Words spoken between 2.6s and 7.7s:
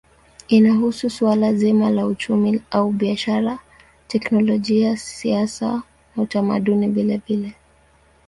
au biashara, teknolojia, siasa na utamaduni vilevile.